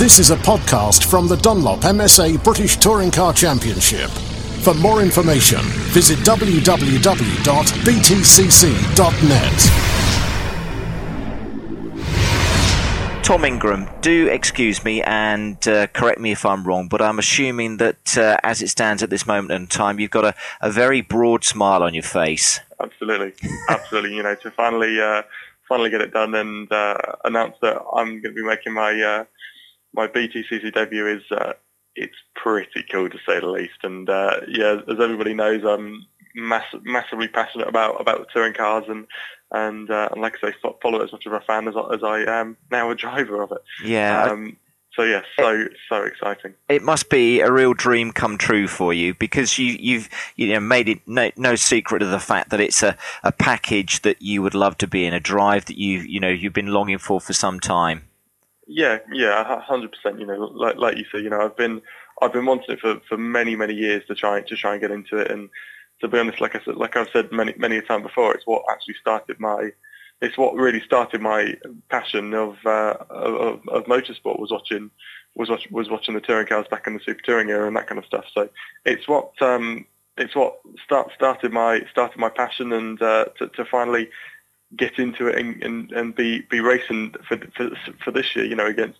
[0.00, 4.08] This is a podcast from the Dunlop MSA British Touring Car Championship.
[4.62, 5.60] For more information,
[5.92, 6.94] visit www.btcc.net.
[13.22, 17.76] Tom Ingram, do excuse me and uh, correct me if I'm wrong, but I'm assuming
[17.76, 21.02] that uh, as it stands at this moment in time, you've got a, a very
[21.02, 22.60] broad smile on your face.
[22.82, 23.34] Absolutely,
[23.68, 24.16] absolutely.
[24.16, 25.24] you know, to finally uh,
[25.68, 29.24] finally get it done and uh, announce that I'm going to be making my uh,
[29.94, 31.52] my BTCC debut is uh,
[31.94, 33.78] it's pretty cool to say the least.
[33.82, 39.06] And uh, yeah, as everybody knows, I'm mass- massively passionate about about touring cars and
[39.52, 42.04] and, uh, and like I say, follow it as much of a fan as, as
[42.04, 43.58] I am now a driver of it.
[43.84, 44.26] Yeah.
[44.26, 44.56] Um,
[44.94, 46.54] so yeah, so so exciting.
[46.68, 50.60] It must be a real dream come true for you because you you've you know
[50.60, 54.42] made it no, no secret of the fact that it's a, a package that you
[54.42, 57.20] would love to be in, a drive that you you know you've been longing for
[57.20, 58.02] for some time.
[58.72, 60.20] Yeah, yeah, hundred percent.
[60.20, 61.82] You know, like like you said, you know, I've been
[62.22, 64.92] I've been wanting it for, for many many years to try to try and get
[64.92, 65.50] into it, and
[66.00, 68.46] to be honest, like I said, like I've said many many a time before, it's
[68.46, 69.72] what actually started my
[70.20, 71.56] it's what really started my
[71.88, 74.90] passion of uh, of, of motorsport was watching
[75.34, 77.88] was watch, was watching the touring cars back in the super touring era and that
[77.88, 78.26] kind of stuff.
[78.32, 78.48] So
[78.84, 79.84] it's what um,
[80.16, 84.10] it's what start, started my started my passion and uh, to, to finally
[84.76, 87.70] get into it and, and, and be, be racing for, for,
[88.04, 88.98] for this year, you know, against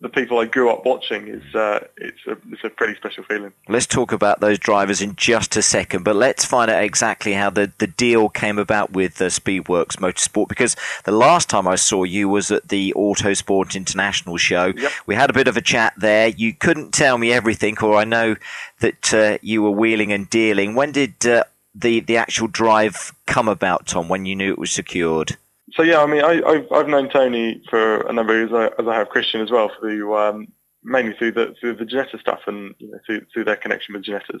[0.00, 3.52] the people I grew up watching is uh, it's a it's a pretty special feeling.
[3.68, 7.50] Let's talk about those drivers in just a second, but let's find out exactly how
[7.50, 12.04] the, the deal came about with uh, Speedworks Motorsport because the last time I saw
[12.04, 14.72] you was at the Autosport International show.
[14.76, 14.92] Yep.
[15.06, 16.28] We had a bit of a chat there.
[16.28, 18.36] You couldn't tell me everything, or I know
[18.80, 20.74] that uh, you were wheeling and dealing.
[20.74, 21.44] When did uh,
[21.76, 24.08] the the actual drive come about, Tom?
[24.08, 25.36] When you knew it was secured?
[25.72, 28.86] So yeah, I mean, I, have I've known Tony for a number of years, as
[28.86, 30.48] I have Christian as well, through um,
[30.82, 34.04] mainly through the through the Ginetta stuff and you know, through through their connection with
[34.04, 34.40] Ginettas.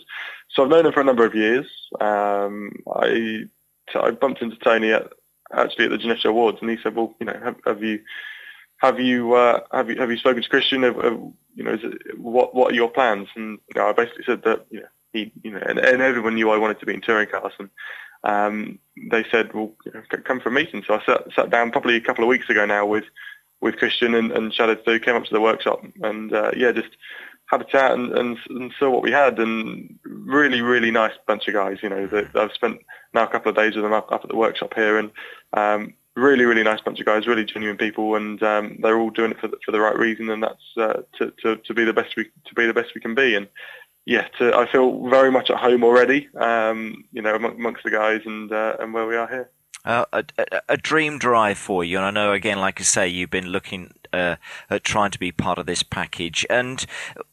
[0.50, 1.66] So I've known him for a number of years.
[2.00, 3.44] Um, I
[3.94, 5.12] I bumped into Tony at,
[5.52, 8.00] actually at the Ginetta Awards, and he said, "Well, you know, have, have you
[8.78, 10.84] have you uh, have you have you spoken to Christian?
[10.84, 11.20] Have, have,
[11.54, 14.66] you know, it, what what are your plans?" And you know, I basically said that
[14.70, 17.28] you know he, you know, and, and everyone knew I wanted to be in touring
[17.28, 17.70] cars, and
[18.24, 18.78] um,
[19.10, 19.72] they said, "Well,
[20.24, 22.66] come for a meeting." So I sat, sat down probably a couple of weeks ago
[22.66, 23.04] now with
[23.60, 26.90] with Christian and, and chatted through, came up to the workshop, and uh, yeah, just
[27.46, 31.46] had a chat and, and, and saw what we had, and really, really nice bunch
[31.48, 31.78] of guys.
[31.82, 32.80] You know, that I've spent
[33.14, 35.10] now a couple of days with them up, up at the workshop here, and
[35.52, 39.30] um, really, really nice bunch of guys, really genuine people, and um, they're all doing
[39.30, 41.92] it for the, for the right reason, and that's uh, to, to, to be the
[41.92, 43.34] best we to be the best we can be.
[43.34, 43.46] And
[44.06, 46.28] yeah, to, I feel very much at home already.
[46.36, 49.50] Um, you know, amongst the guys and uh, and where we are here.
[49.84, 50.24] Uh, a,
[50.68, 53.92] a, dream drive for you, and I know again, like I say, you've been looking
[54.12, 54.34] uh,
[54.68, 56.44] at trying to be part of this package.
[56.50, 56.84] And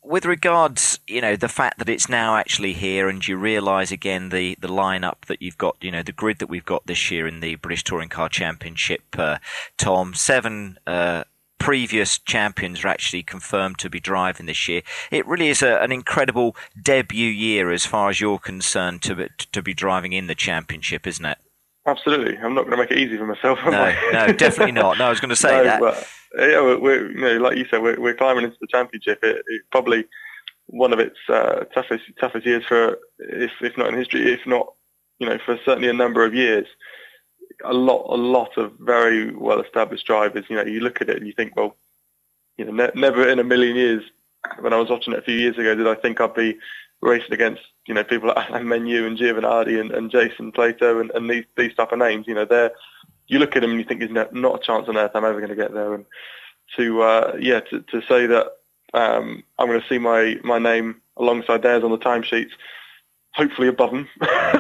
[0.04, 4.30] with regards, you know, the fact that it's now actually here, and you realise again
[4.30, 7.28] the the lineup that you've got, you know, the grid that we've got this year
[7.28, 9.02] in the British Touring Car Championship.
[9.18, 9.38] Uh,
[9.78, 11.24] Tom, seven uh,
[11.64, 14.82] previous champions are actually confirmed to be driving this year.
[15.12, 19.62] It really is a, an incredible debut year as far as you're concerned to to
[19.62, 21.38] be driving in the championship, isn't it?
[21.88, 22.38] Absolutely.
[22.38, 23.60] I'm not going to make it easy for myself.
[23.66, 24.98] no, no, definitely not.
[24.98, 25.80] No, I was going to say no, that.
[25.80, 26.08] But,
[26.38, 29.20] yeah, we're, we're, you know, like you said, we're, we're climbing into the championship.
[29.24, 30.04] It, it probably
[30.66, 34.68] one of its uh, toughest toughest years for, if if not in history, if not,
[35.20, 36.68] you know, for certainly a number of years
[37.64, 40.46] a lot, a lot of very well-established drivers.
[40.50, 41.76] You know, you look at it and you think, well,
[42.58, 44.04] you know, ne- never in a million years,
[44.60, 46.58] when I was watching it a few years ago, did I think I'd be
[47.02, 51.12] racing against, you know, people like Alain Menu and Giovanardi and, and Jason Plato and,
[51.12, 52.28] and these these type of names.
[52.28, 52.72] You know, they're
[53.28, 55.40] you look at them and you think there's not a chance on earth I'm ever
[55.40, 55.94] going to get there.
[55.94, 56.06] And
[56.78, 58.48] to uh, yeah, to, to say that
[58.94, 62.52] um, I'm going to see my my name alongside theirs on the timesheets
[63.36, 64.08] hopefully above them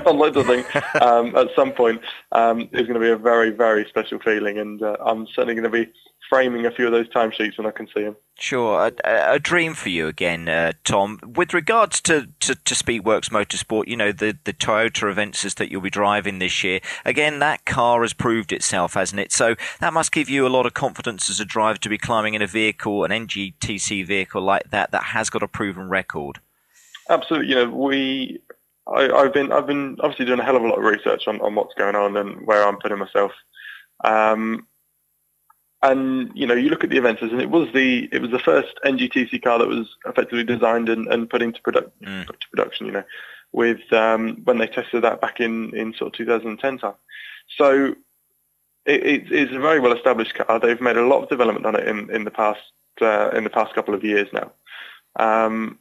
[0.05, 0.65] on loads of things
[1.01, 2.01] um, at some point
[2.31, 4.57] um, is going to be a very, very special feeling.
[4.57, 5.91] And uh, I'm certainly going to be
[6.29, 8.15] framing a few of those timesheets when I can see them.
[8.39, 8.91] Sure.
[9.05, 11.19] A, a dream for you again, uh, Tom.
[11.23, 15.81] With regards to, to, to, Speedworks Motorsport, you know, the, the Toyota Avensis that you'll
[15.81, 19.31] be driving this year, again, that car has proved itself, hasn't it?
[19.31, 22.33] So that must give you a lot of confidence as a driver to be climbing
[22.33, 26.39] in a vehicle, an NGTC vehicle like that, that has got a proven record.
[27.09, 27.49] Absolutely.
[27.49, 28.41] You know, we
[28.87, 31.39] I, have been I've been obviously doing a hell of a lot of research on,
[31.41, 33.31] on what's going on and where I'm putting myself.
[34.03, 34.67] Um,
[35.81, 38.39] and you know, you look at the Avensis, and it was the it was the
[38.39, 42.25] first NGTC car that was effectively designed and, and put into mm.
[42.25, 42.85] put to production.
[42.85, 43.03] You know,
[43.51, 46.93] with um, when they tested that back in in sort of 2010 time.
[47.57, 47.95] So
[48.85, 50.59] it, it, it's a very well established car.
[50.59, 52.61] They've made a lot of development on it in, in the past
[53.01, 54.51] uh, in the past couple of years now.
[55.15, 55.79] Um,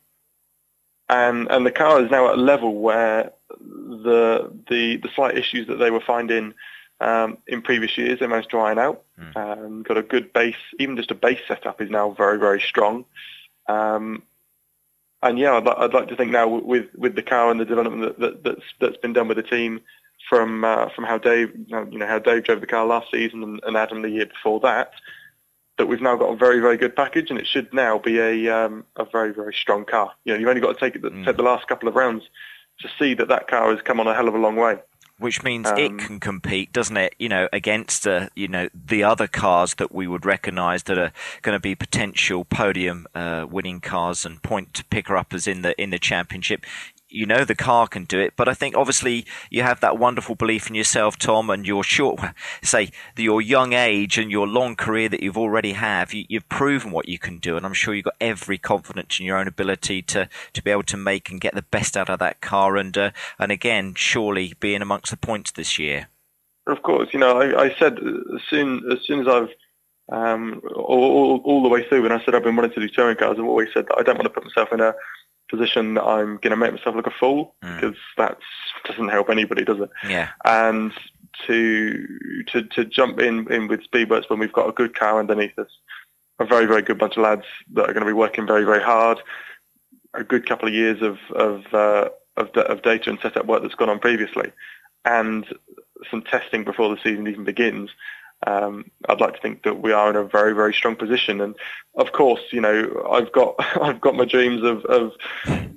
[1.13, 5.67] and and the car is now at a level where the the the slight issues
[5.69, 6.55] that they were finding
[7.01, 9.03] um, in previous years they managed to iron out.
[9.21, 9.37] Mm.
[9.37, 13.05] Um, got a good base, even just a base setup is now very very strong.
[13.69, 14.23] Um,
[15.23, 18.03] and yeah, I'd, I'd, like to think now with with the car and the development
[18.03, 19.81] that, that, that's that's been done with the team
[20.29, 23.61] from uh, from how Dave you know how Dave drove the car last season and,
[23.65, 24.93] and Adam the year before that,
[25.79, 28.49] that we've now got a very, very good package, and it should now be a
[28.49, 30.13] um, a very, very strong car.
[30.25, 31.25] You know, you've only got to take it mm.
[31.25, 32.25] take the last couple of rounds
[32.81, 34.79] to see that that car has come on a hell of a long way.
[35.19, 37.15] Which means um, it can compete, doesn't it?
[37.19, 41.13] You know, against uh, you know the other cars that we would recognise that are
[41.43, 45.91] going to be potential podium uh, winning cars and point picker uppers in the in
[45.91, 46.65] the championship
[47.13, 48.35] you know the car can do it.
[48.37, 52.21] But I think obviously you have that wonderful belief in yourself, Tom, and your short,
[52.63, 56.13] say, your young age and your long career that you've already have.
[56.13, 59.27] You, have proven what you can do, and I'm sure you've got every confidence in
[59.27, 62.19] your own ability to to be able to make and get the best out of
[62.19, 62.77] that car.
[62.77, 66.09] And uh, and again, surely being amongst the points this year.
[66.67, 69.49] Of course, you know, I, I said as soon as soon as I've
[70.11, 72.89] um, all, all, all, the way through when I said I've been wanting to do
[72.89, 74.95] touring cars, I've always said that I don't want to put myself in a
[75.53, 78.17] position that I'm going to make myself look a fool because mm.
[78.17, 78.39] that
[78.87, 79.91] doesn't help anybody, does it?
[80.09, 80.31] Yeah.
[80.45, 80.93] And
[81.47, 82.07] to
[82.49, 85.69] to to jump in in with Speedworks when we've got a good car underneath us,
[86.39, 87.45] a very very good bunch of lads
[87.75, 89.19] that are going to be working very very hard,
[90.15, 93.75] a good couple of years of of uh, of, of data and setup work that's
[93.75, 94.53] gone on previously,
[95.05, 95.47] and
[96.11, 97.91] some testing before the season even begins
[98.47, 101.41] um, I'd like to think that we are in a very, very strong position.
[101.41, 101.55] And
[101.97, 105.13] of course, you know, I've got I've got my dreams of of,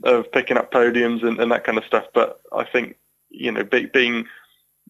[0.03, 2.06] of picking up podiums and, and, that kind of stuff.
[2.13, 2.97] But I think
[3.29, 4.25] you know, be, being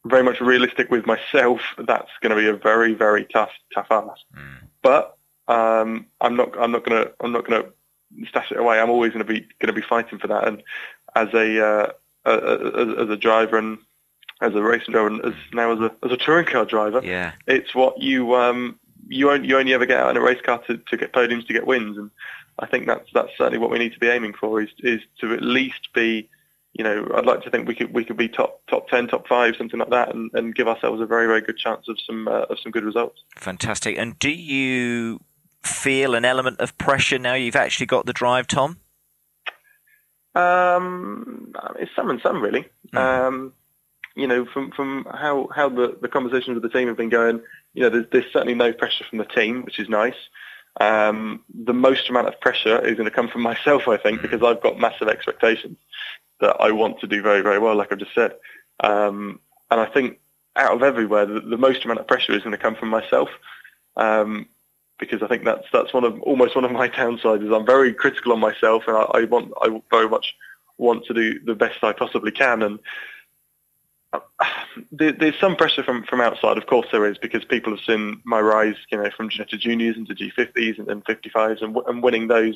[0.05, 4.21] very much realistic with myself, that's going to be a very, very tough, tough ask.
[4.37, 4.67] Mm.
[4.81, 5.17] But
[5.47, 8.79] um, I'm not I'm not going to I'm not going to stash it away.
[8.79, 10.47] I'm always going to be going to be fighting for that.
[10.47, 10.63] And
[11.15, 11.91] as a uh,
[12.25, 13.79] as, as a driver and
[14.41, 17.01] as a racing driver and as now as a as a touring car driver.
[17.03, 20.41] Yeah, it's what you um you only you only ever get out in a race
[20.41, 22.11] car to, to get podiums to get wins, and
[22.59, 25.33] I think that's that's certainly what we need to be aiming for is is to
[25.33, 26.29] at least be.
[26.77, 29.29] You know, I'd like to think we could we could be top top ten, top
[29.29, 32.27] five, something like that, and, and give ourselves a very very good chance of some
[32.27, 33.21] uh, of some good results.
[33.37, 33.97] Fantastic.
[33.97, 35.21] And do you
[35.63, 38.77] feel an element of pressure now you've actually got the drive, Tom?
[40.35, 42.65] Um, it's some and some really.
[42.93, 42.97] Mm.
[42.99, 43.53] Um,
[44.15, 47.41] you know, from from how how the the conversations with the team have been going,
[47.73, 50.15] you know, there's, there's certainly no pressure from the team, which is nice.
[50.79, 54.43] Um, the most amount of pressure is going to come from myself, I think, because
[54.43, 55.77] I've got massive expectations
[56.41, 58.35] that I want to do very, very well, like I've just said.
[58.81, 59.39] Um,
[59.71, 60.19] and I think
[60.55, 63.29] out of everywhere, the, the, most amount of pressure is going to come from myself,
[63.95, 64.47] um,
[64.99, 67.45] because I think that's that's one of almost one of my downsides.
[67.45, 70.35] Is I'm very critical on myself, and I, I want I very much
[70.77, 72.79] want to do the best I possibly can, and
[74.91, 78.39] there's some pressure from, from outside, of course there is, because people have seen my
[78.39, 82.55] rise, you know, from Ginetta Juniors into G50s and then 55s and, and winning those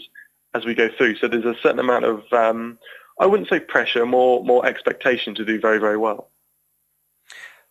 [0.53, 1.15] as we go through.
[1.17, 2.77] So there's a certain amount of, um,
[3.19, 6.29] I wouldn't say pressure, more more expectation to do very, very well.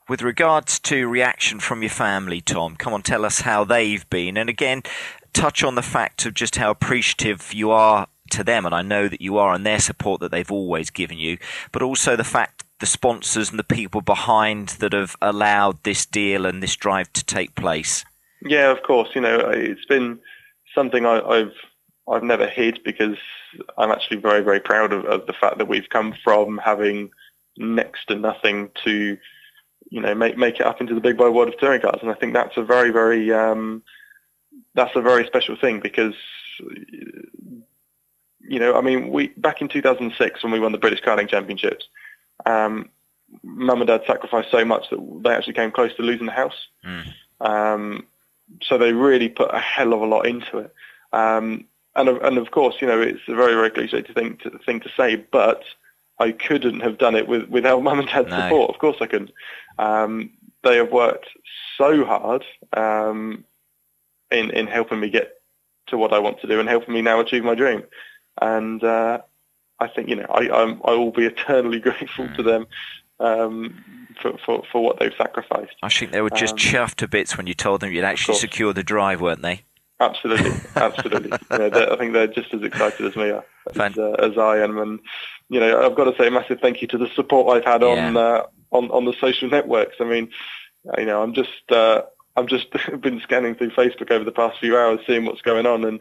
[0.08, 4.38] With regards to reaction from your family, Tom, come on, tell us how they've been.
[4.38, 4.82] And again,
[5.35, 9.09] touch on the fact of just how appreciative you are to them, and I know
[9.09, 11.38] that you are, and their support that they've always given you,
[11.73, 16.47] but also the fact the sponsors and the people behind that have allowed this deal
[16.47, 18.04] and this drive to take place?
[18.42, 19.11] Yeah, of course.
[19.14, 20.20] You know, it's been
[20.75, 21.52] something I, have
[22.08, 23.16] I've never hid because
[23.76, 27.11] I'm actually very very proud of, of, the fact that we've come from having
[27.56, 29.16] next to nothing to
[29.90, 32.11] you know make make it up into the big boy world of touring cars, and
[32.11, 33.82] I think that's a very very um,
[34.75, 36.14] that's a very special thing because
[38.40, 41.87] you know I mean we back in 2006 when we won the British Karting Championships
[42.47, 42.88] um,
[43.42, 46.68] mum and dad sacrificed so much that they actually came close to losing the house.
[46.85, 47.12] Mm.
[47.40, 48.07] Um,
[48.62, 50.75] so they really put a hell of a lot into it.
[51.12, 54.59] Um, and, and of course, you know, it's a very, very cliche to think to,
[54.64, 55.62] thing to say, but
[56.18, 58.40] I couldn't have done it with, without mum and dad's no.
[58.40, 58.71] support.
[58.71, 59.33] Of course I couldn't.
[59.78, 60.30] Um,
[60.64, 61.28] they have worked
[61.76, 63.45] so hard um,
[64.30, 65.40] in, in helping me get
[65.88, 67.85] to what I want to do and helping me now achieve my dream.
[68.40, 69.23] And uh,
[69.80, 72.37] I think you know I I'm, I will be eternally grateful mm.
[72.37, 72.66] to them
[73.20, 73.85] um,
[74.20, 75.76] for, for for what they've sacrificed.
[75.82, 78.37] I think they were just um, chuffed to bits when you told them you'd actually
[78.37, 79.62] secured the drive, weren't they?
[80.00, 81.30] Absolutely, absolutely.
[81.50, 83.44] know, I think they're just as excited as me are,
[83.75, 85.00] as, uh, as, I am, and
[85.49, 87.82] you know I've got to say a massive thank you to the support I've had
[87.82, 87.88] yeah.
[87.88, 89.97] on uh, on on the social networks.
[90.00, 90.30] I mean,
[90.97, 92.02] you know I'm just uh,
[92.37, 92.68] I've just
[93.00, 96.00] been scanning through Facebook over the past few hours, seeing what's going on, and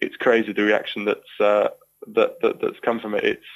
[0.00, 1.68] it's crazy the reaction that's uh,
[2.14, 3.24] that, that that's come from it.
[3.24, 3.46] It's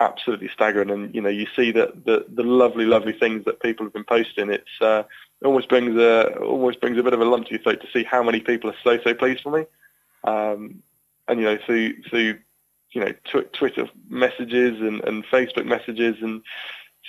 [0.00, 3.86] absolutely staggering, and you know you see that the the lovely lovely things that people
[3.86, 4.50] have been posting.
[4.50, 5.04] It's uh,
[5.44, 8.04] almost brings a almost brings a bit of a lump to your throat to see
[8.04, 9.64] how many people are so so pleased for me.
[10.24, 10.82] Um,
[11.28, 12.38] and you know through through
[12.92, 16.42] you know tw- Twitter messages and, and Facebook messages and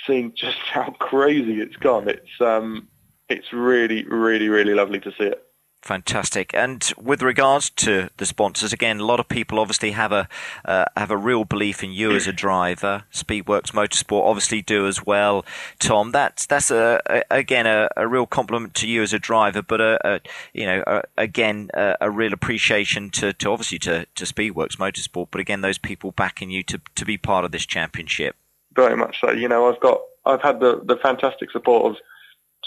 [0.06, 2.08] seeing just how crazy it's gone.
[2.08, 2.88] It's um,
[3.30, 5.46] it's really, really, really lovely to see it.
[5.82, 6.54] Fantastic.
[6.54, 10.30] And with regards to the sponsors, again, a lot of people obviously have a
[10.64, 13.06] uh, have a real belief in you as a driver.
[13.12, 15.44] Speedworks Motorsport obviously do as well.
[15.80, 19.64] Tom, that's that's a, a again a, a, real compliment to you as a driver,
[19.64, 20.22] but a, a
[20.54, 25.62] you know again a, real appreciation to, to obviously to, to Speedworks Motorsport, but again
[25.62, 28.36] those people backing you to to be part of this championship.
[28.76, 29.32] Very much so.
[29.32, 31.98] You know, I've got I've had the the fantastic support of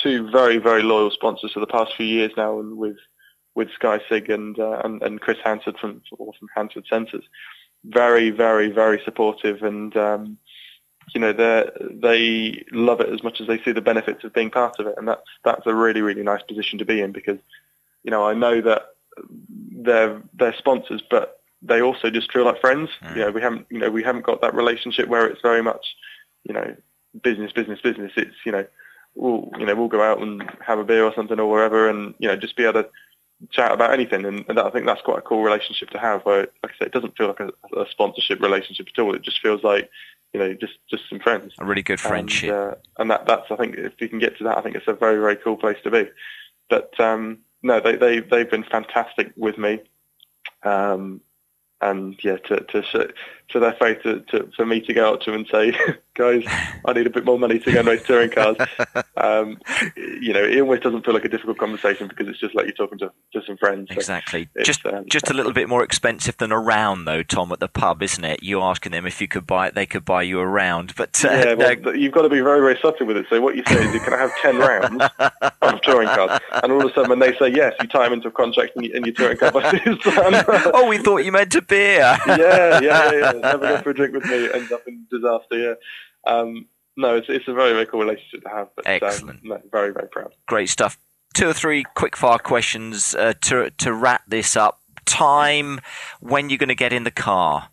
[0.05, 2.99] two very very loyal sponsors for the past few years now, and with
[3.55, 7.25] with Sky Sig and uh, and, and Chris Hansford from from Hansford Sensors,
[7.85, 10.39] very very very supportive, and um,
[11.15, 14.51] you know they they love it as much as they see the benefits of being
[14.51, 17.39] part of it, and that's that's a really really nice position to be in because
[18.05, 18.83] you know I know that
[19.49, 22.91] they're they're sponsors, but they also just feel like friends.
[23.03, 23.17] Mm.
[23.17, 25.97] You know we haven't you know we haven't got that relationship where it's very much
[26.45, 26.77] you know
[27.23, 28.13] business business business.
[28.17, 28.67] It's you know
[29.15, 32.15] we'll you know we'll go out and have a beer or something or wherever, and
[32.19, 32.91] you know just be able to
[33.51, 34.25] chat about anything.
[34.25, 36.23] And, and I think that's quite a cool relationship to have.
[36.23, 39.15] Where, like I said, it doesn't feel like a, a sponsorship relationship at all.
[39.15, 39.91] It just feels like
[40.33, 41.55] you know just just some friends.
[41.59, 42.51] A really good friendship.
[42.51, 44.77] And, uh, and that that's I think if you can get to that, I think
[44.77, 46.09] it's a very very cool place to be.
[46.69, 49.81] But um, no, they they they've been fantastic with me.
[50.63, 51.21] Um,
[51.81, 53.09] and yeah, to to show,
[53.51, 55.77] to their faith to, to, for me to go out to them and say,
[56.15, 56.45] guys,
[56.85, 58.57] I need a bit more money to go and race touring cars.
[59.17, 59.59] Um,
[59.97, 62.75] you know, it almost doesn't feel like a difficult conversation because it's just like you're
[62.75, 63.89] talking to, to some friends.
[63.89, 64.49] So exactly.
[64.65, 67.69] Just um, just a little bit more expensive than a round though, Tom, at the
[67.69, 68.43] pub, isn't it?
[68.43, 70.95] You asking them if you could buy it, they could buy you a round.
[70.97, 71.93] But uh, yeah, well, no.
[71.93, 73.27] you've got to be very very subtle with it.
[73.31, 75.05] So what you say is, can have ten rounds
[75.63, 78.15] of touring cars, and all of a sudden when they say yes, you tie them
[78.15, 81.63] into a contract and, you, and your touring car oh, we thought you meant a
[81.63, 82.19] beer.
[82.27, 83.33] yeah, yeah, yeah.
[83.41, 85.59] Never go for a drink with me ends up in disaster.
[85.59, 85.75] Yeah.
[86.33, 88.69] Um, no, it's it's a very very cool relationship to have.
[88.77, 89.41] But, um, Excellent.
[89.43, 90.33] Um, no, very very proud.
[90.47, 90.99] Great stuff.
[91.35, 94.81] Two or three quick fire questions uh, to to wrap this up.
[95.05, 95.81] Time
[96.21, 97.69] when you're going to get in the car.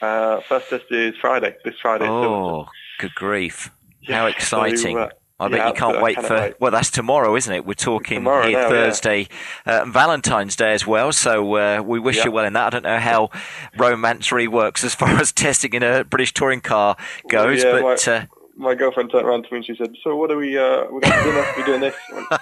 [0.00, 1.56] Uh, first test is Friday.
[1.64, 2.06] This Friday.
[2.06, 2.66] Oh,
[2.98, 3.70] good grief!
[4.02, 4.96] Yeah, How exciting!
[4.96, 6.34] So, uh, I bet yeah, you can't wait for.
[6.34, 6.54] Wait.
[6.60, 7.66] Well, that's tomorrow, isn't it?
[7.66, 9.28] We're talking tomorrow here now, Thursday,
[9.66, 9.82] yeah.
[9.82, 11.12] uh, Valentine's Day as well.
[11.12, 12.24] So uh, we wish yeah.
[12.24, 12.66] you well in that.
[12.66, 13.30] I don't know how
[13.76, 16.96] romance works as far as testing in a British touring car
[17.28, 18.06] goes, well, but.
[18.06, 18.24] My, uh,
[18.56, 20.56] my, girlfriend turned around to me and she said, "So what are we?
[20.56, 21.46] Uh, we're going to dinner?
[21.56, 21.94] We're doing this?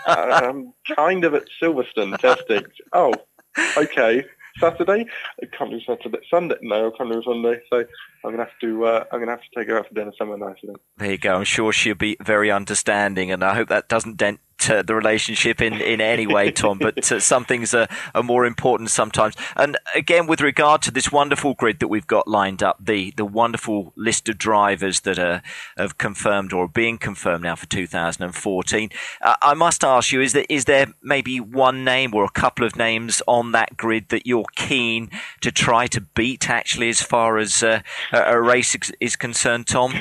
[0.07, 2.65] I'm kind of at Silverstone testing.
[2.93, 3.13] oh,
[3.77, 4.25] okay.
[4.61, 5.07] Saturday.
[5.43, 6.19] I can't do Saturday.
[6.31, 6.57] Sunday.
[6.63, 7.61] No, I can't do Sunday.
[7.71, 7.85] So
[8.25, 8.85] I'm gonna have to.
[8.85, 10.57] Uh, I'm gonna have to take her out for dinner somewhere nice.
[10.97, 11.35] There you go.
[11.35, 15.61] I'm sure she'll be very understanding, and I hope that doesn't dent uh, the relationship
[15.61, 19.35] in, in any way, Tom, but uh, some things are, are more important sometimes.
[19.57, 23.25] And again, with regard to this wonderful grid that we've got lined up, the, the
[23.25, 25.43] wonderful list of drivers that are
[25.77, 28.91] have confirmed or are being confirmed now for 2014,
[29.21, 32.67] uh, I must ask you: is there is there maybe one name or a couple
[32.67, 36.49] of names on that grid that you're keen to try to beat?
[36.49, 37.81] Actually, as far as uh,
[38.13, 39.95] a race is concerned, Tom.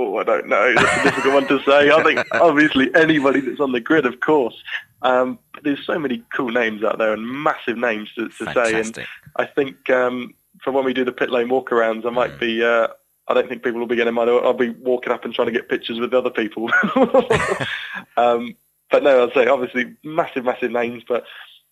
[0.00, 0.74] Oh, I don't know.
[0.76, 1.90] That's a difficult one to say.
[1.90, 4.54] I think obviously anybody that's on the grid, of course.
[5.02, 8.78] Um, but there's so many cool names out there and massive names to, to say.
[8.78, 12.38] And I think um, for when we do the pit lane walkarounds, I might mm.
[12.38, 12.64] be.
[12.64, 12.86] Uh,
[13.26, 14.28] I don't think people will be getting mine.
[14.28, 16.70] I'll be walking up and trying to get pictures with other people.
[18.16, 18.56] um,
[18.92, 21.02] but no, I'd say obviously massive, massive names.
[21.06, 21.24] But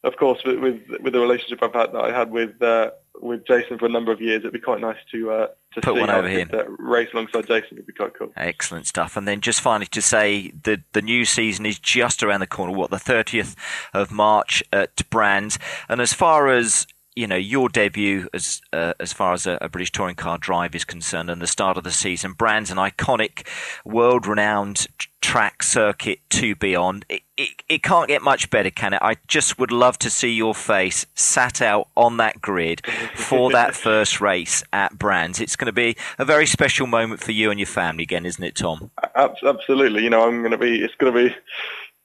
[0.07, 3.47] of course, with, with, with the relationship I've had that I had with uh, with
[3.47, 6.11] Jason for a number of years, it'd be quite nice to uh, to put one
[6.11, 6.47] over here.
[6.79, 8.33] race alongside Jason would be quite cool.
[8.37, 9.17] Excellent stuff.
[9.17, 12.73] And then just finally to say the the new season is just around the corner.
[12.73, 13.57] What the thirtieth
[13.93, 15.59] of March at Brands.
[15.89, 16.87] And as far as
[17.17, 20.75] you know your debut as uh, as far as a, a, British touring car drive
[20.75, 22.35] is concerned, and the start of the season.
[22.35, 23.47] Brands an iconic,
[23.85, 24.87] world-renowned
[25.23, 27.03] track circuit to be on.
[27.09, 29.01] It, it, it can't get much better, can it?
[29.03, 33.75] I just would love to see your face sat out on that grid for that
[33.75, 35.41] first race at Brands.
[35.41, 38.45] It's going to be a very special moment for you and your family again, isn't
[38.45, 38.91] it, Tom?
[39.17, 40.05] Absolutely.
[40.05, 40.83] You know, I'm going to be.
[40.83, 41.35] It's going to be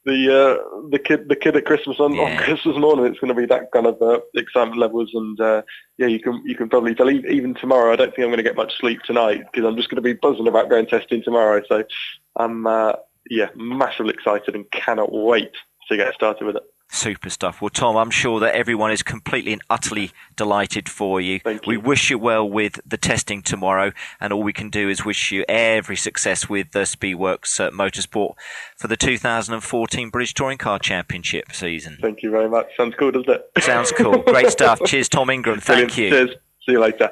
[0.04, 2.22] the uh, the kid the kid at Christmas on, yeah.
[2.22, 3.06] on Christmas morning.
[3.06, 5.62] It's going to be that kind of uh, excitement levels, and uh,
[5.98, 7.92] yeah, you can you can probably tell even tomorrow.
[7.92, 10.02] I don't think I'm going to get much sleep tonight because I'm just going to
[10.02, 11.62] be buzzing about going testing tomorrow.
[11.68, 11.84] So
[12.36, 12.94] I'm uh,
[13.30, 15.52] yeah, massively excited and cannot wait
[15.88, 16.62] to get started with it.
[16.94, 17.62] Super stuff.
[17.62, 21.40] Well, Tom, I'm sure that everyone is completely and utterly delighted for you.
[21.40, 21.70] Thank you.
[21.70, 25.32] We wish you well with the testing tomorrow, and all we can do is wish
[25.32, 28.34] you every success with the Speedworks uh, Motorsport
[28.76, 31.96] for the 2014 British Touring Car Championship season.
[32.02, 32.66] Thank you very much.
[32.76, 33.50] Sounds cool, doesn't it?
[33.62, 34.18] Sounds cool.
[34.18, 34.78] Great stuff.
[34.84, 35.60] Cheers, Tom Ingram.
[35.60, 35.96] Thank Brilliant.
[35.96, 36.10] you.
[36.10, 36.30] Cheers.
[36.66, 37.10] See you later.